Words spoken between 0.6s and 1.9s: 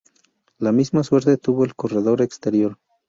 misma suerte tuvo el